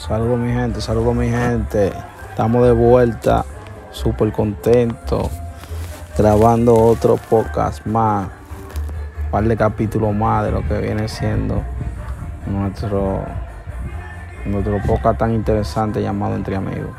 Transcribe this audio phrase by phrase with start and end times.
[0.00, 1.92] Saludos mi gente, saludos mi gente.
[2.30, 3.44] Estamos de vuelta,
[3.90, 5.28] súper contentos,
[6.16, 8.28] grabando otro podcast más,
[9.26, 11.62] un par de capítulos más de lo que viene siendo
[12.46, 13.26] nuestro,
[14.46, 16.96] nuestro podcast tan interesante llamado Entre Amigos.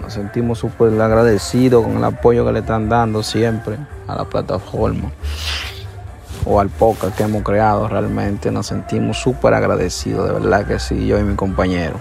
[0.00, 3.76] Nos sentimos súper agradecidos con el apoyo que le están dando siempre
[4.08, 5.10] a la plataforma
[6.46, 7.88] o al podcast que hemos creado.
[7.88, 11.98] Realmente nos sentimos súper agradecidos, de verdad que sí, yo y mi compañero.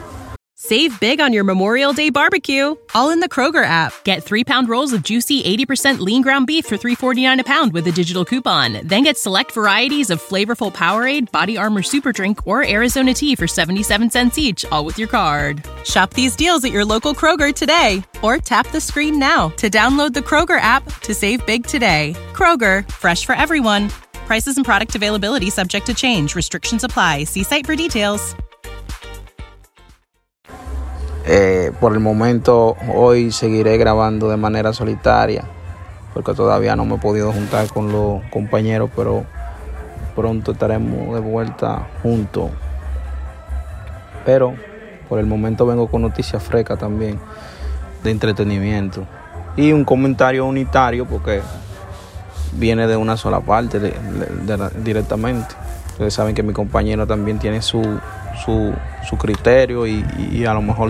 [0.57, 3.93] Save big on your Memorial Day barbecue, all in the Kroger app.
[4.05, 7.85] Get three pound rolls of juicy 80% lean ground beef for $3.49 a pound with
[7.87, 8.79] a digital coupon.
[8.87, 13.47] Then get select varieties of flavorful Powerade, Body Armor Super Drink, or Arizona tea for
[13.47, 15.63] 77 cents each, all with your card.
[15.83, 20.13] Shop these deals at your local Kroger today, or tap the screen now to download
[20.13, 22.15] the Kroger app to save big today.
[22.33, 23.89] Kroger, fresh for everyone.
[24.25, 26.35] Prices and product availability subject to change.
[26.35, 27.25] Restrictions apply.
[27.25, 28.35] See site for details.
[31.27, 35.43] Eh, por el momento, hoy seguiré grabando de manera solitaria,
[36.13, 39.25] porque todavía no me he podido juntar con los compañeros, pero
[40.15, 42.51] pronto estaremos de vuelta juntos.
[44.23, 44.55] Pero
[45.09, 47.19] por el momento vengo con noticias frescas también
[48.03, 49.05] de entretenimiento
[49.55, 51.41] y un comentario unitario porque
[52.57, 53.93] viene de una sola parte de,
[54.83, 55.55] directamente.
[55.91, 57.81] Ustedes saben que mi compañero también tiene su,
[58.43, 58.73] su,
[59.07, 60.89] su criterio y, y a lo mejor